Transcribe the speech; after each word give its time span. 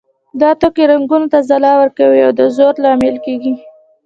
دا 0.41 0.49
توکي 0.61 0.83
رنګونو 0.91 1.27
ته 1.33 1.39
ځلا 1.49 1.73
ورکوي 1.77 2.19
او 2.25 2.31
د 2.39 2.41
زرو 2.55 2.81
لامل 2.83 3.15
کیږي. 3.25 3.53